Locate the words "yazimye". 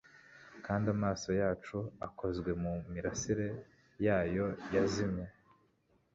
4.73-5.25